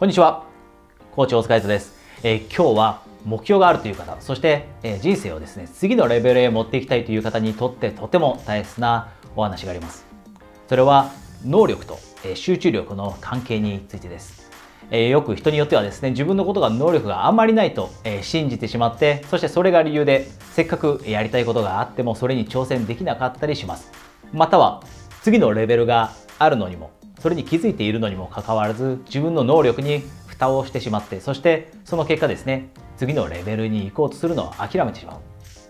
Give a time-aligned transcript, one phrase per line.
[0.00, 0.46] こんにちは。
[1.12, 1.92] コーチ大塚です。
[2.22, 10.06] えー、今日は目標があるという方、そして、えー、人生をですね、次のレベルへ持っていきたいという方にとってとても大切なお話があります。
[10.70, 11.10] それは
[11.44, 14.50] 能力と、えー、集中力の関係についてです。
[14.90, 23.92] え、よく人によってはですね、自分のことが能力があんまりないと、え、信じてしまって、そしてそれが理由で、せっかくやりたいことがあってもそれに挑戦できなかったりします。
[24.32, 24.82] または、
[25.20, 26.90] 次のレベルがあるのにも、
[27.20, 35.18] それに気づいているのにもかかわらず自分の能力に蓋をしてしまってそしてその結果ですね次のレベルに行こうとするのを諦めてしまう。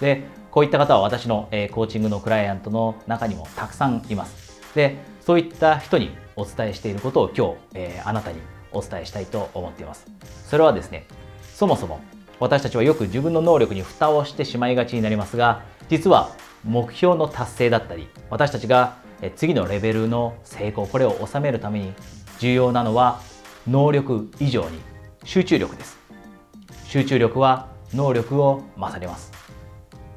[0.00, 4.60] でこういった方は私の、えコーチングのクライアントの中にもたくさんいます。
[4.74, 8.40] でそういった人にお伝えしていることを今日、え、あなたに
[8.72, 10.06] お伝えしたいと思っています。
[10.46, 11.06] それはですね
[11.54, 12.00] そもそも
[12.40, 16.34] 私たちはよく自分の能力に蓋をしてしまいがちになりますが実は
[16.64, 18.96] 目標の達成だったり私たちが
[19.30, 21.92] 次のレベルの成功これを収めるために
[22.38, 23.20] 重要なのは
[23.68, 24.80] 能力以上に
[25.24, 25.98] 集中力です。
[26.86, 29.32] 集中力は能力を勝ります。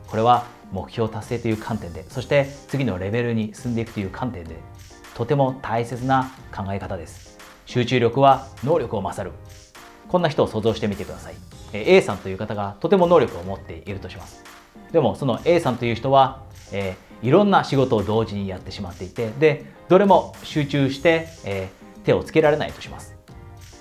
[0.07, 4.55] これは目標達成という観点でそして次のレベルに進んでいくという観点で
[5.13, 7.37] とても大切な考え方です。
[7.65, 9.35] 集中力は能力を勝る。
[10.07, 11.35] こんな人を想像してみてください。
[11.73, 14.43] A さんという方がとても能力を持っているとします。
[14.91, 23.15] でもその A さんという人は、えー、いろんな仕事を同時にやってしまっていてでどれも集中して、えー、手をつけられないとします。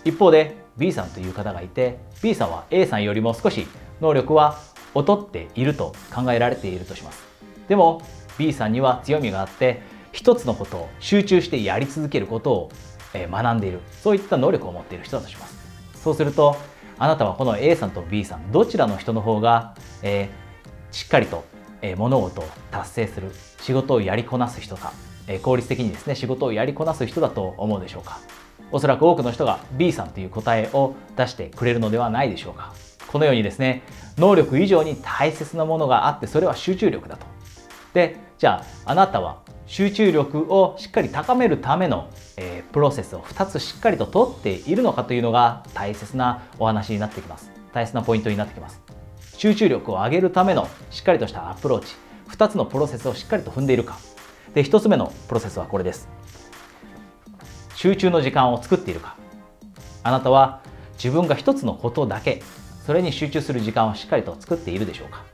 [0.05, 3.67] 一方で B さんという方がいて B さんは A さんよりも少し
[4.01, 4.59] 能力は
[4.95, 7.23] 劣っていると考えられているとします。
[7.69, 8.03] でも
[8.39, 12.73] B さんには強みがあって一つのことを集中してやり続けることを
[13.15, 15.57] 学んでいるそういった能力を持っている人だとします。
[16.03, 16.57] そうすると
[16.99, 21.45] あなたはこの A さんと B さんどちらの人の方が、えー、しっかりと、
[21.85, 24.93] え、物事を達成する仕事をやりこなす人か、
[25.29, 28.19] え、効率的にですね仕事をやりこなす人だと思うでしょうか。
[28.73, 32.73] おそらく多くの人が B さんという答えを出してくれるのではないでしょうか。
[33.07, 33.83] このようにですね
[34.17, 37.27] 能力以上に大切なものがあってそれは集中力だと。
[37.93, 47.51] でじゃああなたは集中力をしっかり高めるための、え、プロセスを2つしっかりと取っているのかというのが大切なお話になってきます。
[47.73, 48.83] 大切なポイントになってきます。
[49.37, 51.95] 集中力を上げるためのしっかりとしたアプローチ。
[52.31, 53.99] 2つのプロセスをしっかりと踏んでいるか。
[54.55, 56.09] で1つ目のプロセスはこれです。
[57.75, 59.17] 集中の時間を作っているか。
[60.03, 60.61] あなたは
[60.95, 62.43] 自分が一つのことだけ
[62.87, 65.25] それに集中する時間をしっかりと作っているでしょうか。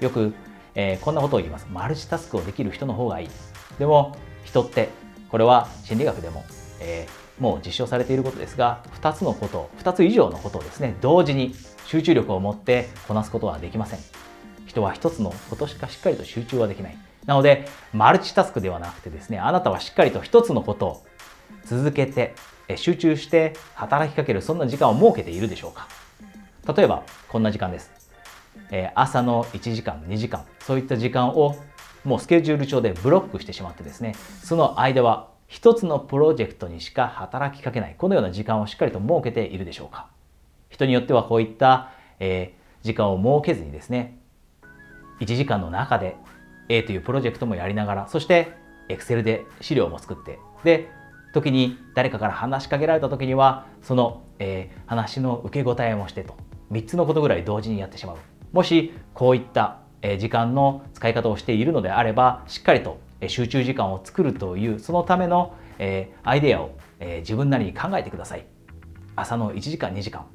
[0.00, 0.34] よく、
[0.74, 1.66] えー、こんなことを言います。
[1.70, 3.28] マルチタスクをできる人の方がいい。
[3.78, 4.88] でも人って
[5.30, 6.44] これは心理学でも、
[6.80, 13.98] えー、もう実証されていることですが2つのこと2つ以上のことをですね同時に集中力を持ってこなすことはできません。
[14.64, 16.96] 人は1つのことしかしっかりと集中はできない。
[17.26, 21.02] なのでマルチタスクではなくてですねあなたはしっかりと1つのことを
[21.64, 22.36] 続けて
[22.76, 25.88] 集中して働きかけるそんな時間を設けているでしょうか。
[26.76, 27.90] 例えばこんな時間です、
[28.70, 30.44] え朝の1時間2時間。
[30.60, 31.56] そういった時間を
[32.04, 37.94] もうスケジュール帳でブロックしてしまってですねその間は一つのプロジェクトにしか働きかけない。
[37.98, 40.08] このような時間をしっかりと設けているでしょうか。
[40.70, 41.90] 人によってはこういった、
[42.20, 44.18] えー、時間を設けずにですね
[45.20, 46.16] 1時間の中で
[46.70, 48.54] A というプロジェクトもやりながらそして
[48.88, 50.88] Excel で資料も作ってで
[51.34, 56.34] 時に誰かから話しかけられた時にはその、えー、話の受け答えもしてと
[56.70, 58.16] 3つのことぐらい同時にやってしまう。
[58.52, 68.46] もしこういった、え、時間の使い方をしているのであればしっかりと集中時間を作るというそのための、え、アイデアを、え、自分なりに考えてください。
[69.16, 70.26] 朝の1時間2時間。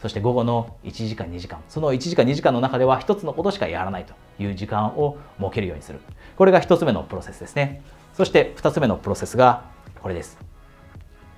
[0.00, 1.62] そして午後の1時間2時間。
[1.68, 6.00] その1時間2時間の中では1つのことしかやらないという時間を設けるようにする。
[6.36, 7.82] これが1つ目のプロセスですね。
[8.12, 9.64] そして2つ目のプロセスが
[10.02, 10.38] これです。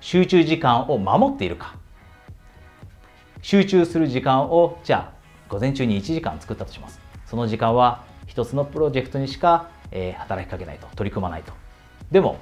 [0.01, 1.75] 集中時間を守っているか。
[3.41, 5.17] 集中する時間をじゃあ
[5.47, 6.99] 午前中に1時間作ったとします。
[7.25, 11.53] その時間は一つのプロジェクトにしか、えー、働きかけないと取り組まないと。
[12.11, 12.37] でも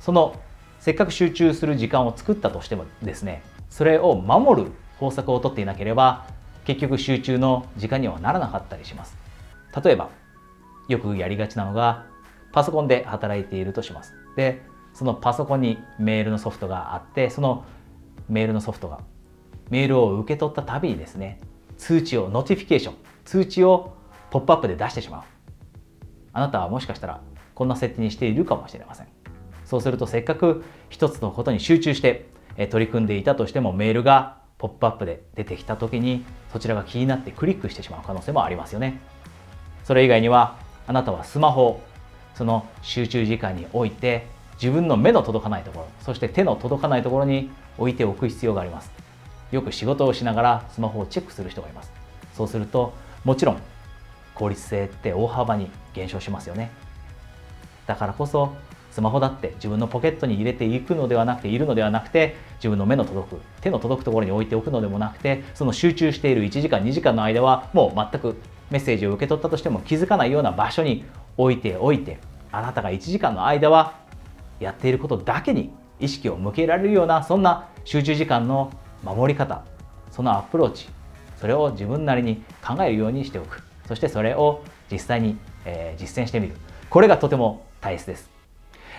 [0.00, 0.40] その
[0.80, 6.26] せっかく集中する時間を作ったとしてもですねそれを守る方策をとっていなければ
[6.64, 9.16] 結局集中の時間にはならなかったりします。
[9.84, 10.10] 例えば
[10.88, 12.06] よくやりがちなのが
[12.52, 14.14] パソコンで働いているとします。
[14.36, 14.62] で
[14.94, 17.64] そのパソコンにメールのソフトがあってその
[18.28, 19.00] メールのソフトが
[19.70, 21.40] メールを受け取ったたびにですね
[21.76, 22.94] 通知を notification
[23.24, 23.94] 通知を
[24.30, 25.22] ポップアップで出してしまう。
[26.38, 27.20] あなたはもしかしたら
[27.56, 29.08] こんな設定にしているかもしれません。
[29.64, 32.28] そうするとせっかく一つのことに集中して
[32.70, 39.00] 取り組んでいたとしてもメールがポップアップで出てきた時にそちらが気になってクリックしてしまう可能性もありますよね。
[39.82, 41.80] それ以外にはあなたはスマホ
[42.36, 44.26] その集中時間において
[44.62, 48.92] 自分の目の届かないところそして手の届かないところに置いておく必要があります。
[49.50, 51.92] よく仕事をしながらスマホをチェックする人がいます。
[52.34, 52.94] そうすると
[53.24, 53.58] もちろん
[54.38, 56.70] 効率性って大幅に減少しますよね。
[57.86, 58.54] だからこそ
[58.90, 68.36] スマホだって自分のポケットに入れていくのではなくているのではなくて自分の目の届く手の届くところに置いておくのでもなくてその集中している1時間2時間の間はもう全く
[68.70, 71.04] メッセージを受け取ったとしても気づかないような場所に
[71.36, 72.18] 置いておいて
[72.50, 73.94] あなたが1時間の間は
[74.60, 75.70] やっていることだけに
[76.00, 78.72] 意識を向けられるようなそんな集中時間の
[79.04, 79.64] 守り方
[80.10, 80.88] そのアプローチ
[81.40, 83.67] それを自分なりに考えるようにしておく。
[83.88, 84.62] そしてそれを
[84.92, 86.54] 実際に、えー、実践してみる。
[86.90, 88.30] これがとても大切です、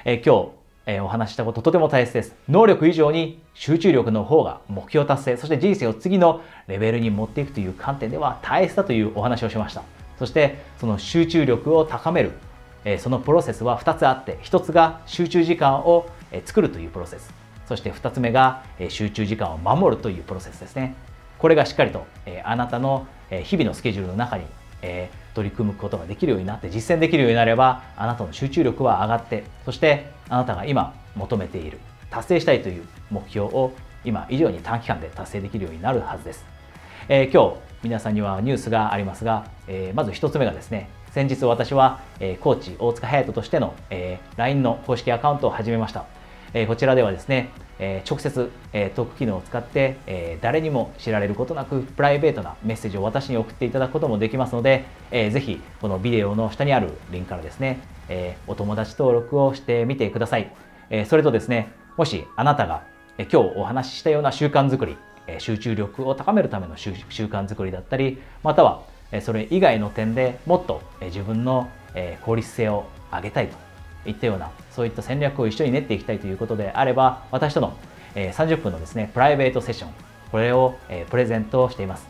[0.03, 2.36] えー、今日、えー、お話したこととても大切です。
[2.50, 5.38] 能力以上に集中力の方が目標達成。
[5.38, 9.83] そして人生を次のレベルに持っていくという観点では大切だというお話をしました。
[10.18, 12.31] そしてその集中力を高める。
[12.83, 16.07] えそのプロセスは2つあって1つが集中時間を
[16.45, 17.31] 作るというプロセス。
[17.68, 20.95] そして2つ目が集中時間を守るというプロセスですね。
[21.38, 23.06] これがしっかりとえあなたの
[23.44, 24.45] 日々のスケジュールの中に
[24.81, 31.79] え取り組むことができるようになって実践できるようになればあなたの集中力は上がってそしてあなたが今求めている
[32.09, 33.71] 達成したいという目標を
[34.03, 36.45] 今以上に短期間で達成できるようになるはずです、
[37.07, 46.05] えー、今日皆さんにはニュースがありますが、えー、まず1つ目がですね先日私は、えー、コーチ大塚隼人としての、えー、LINE の公式アカウントを始めました、
[46.54, 47.50] え、こちらではですね、
[47.80, 57.80] え直接、えトーク機能を使って、え誰にも知られることなくプライベートなメッセージを私に送っていただくこともできますので、えー、ぜひこのビデオの下にあるリンクからですね、
[58.10, 60.51] えお友達登録をしてみてください、
[60.90, 62.84] えそれとですねもしあなたが、
[63.18, 64.98] え今日お話ししたような習慣づくり
[65.38, 68.81] 集中力を高めるための習慣づくりだったりまたは
[69.22, 71.69] それ以外の点でもっと自分の
[72.24, 73.69] 効率性を上げたいと
[74.06, 77.78] いったようなそういった戦略を一緒に練っていきたいということであれば私との
[78.16, 79.92] 30分のですねプライベートセッション
[80.31, 80.78] これを
[81.10, 82.07] プレゼントしています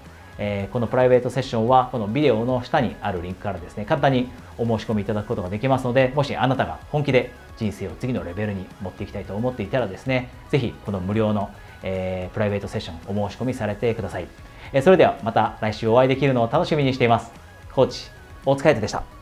[0.71, 11.49] このプライベートセッションはこのビデオの下にあるリンクからですね簡単にお申し込みいただくことができますのでもしあなたが本気で人生を次のレベルに持っていきたいと思っていたらですねぜひこの無料の
[11.83, 14.27] え、プライベートセッションお申し込みされてください。
[14.73, 17.31] え、それではまた来週お会いできるのを楽しみにしています。
[17.73, 18.09] コーチ、
[18.45, 19.18] 大塚彩でした。